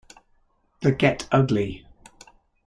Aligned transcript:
The 0.81 0.91
Get 0.93 1.27
Ugly! 1.31 1.85